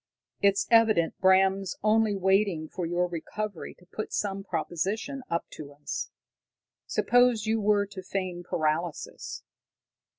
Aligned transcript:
"It's 0.41 0.65
evident 0.71 1.19
Bram's 1.19 1.77
only 1.83 2.15
waiting 2.15 2.67
for 2.67 2.87
your 2.87 3.05
recovery 3.07 3.75
to 3.75 3.85
put 3.85 4.11
some 4.11 4.43
proposition 4.43 5.21
up 5.29 5.47
to 5.51 5.73
us. 5.73 6.09
Suppose 6.87 7.45
you 7.45 7.61
were 7.61 7.85
to 7.85 8.01
feign 8.01 8.41
paralysis." 8.41 9.43